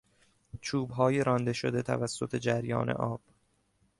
[0.61, 3.21] چوبهای رانده شده توسط جریان آب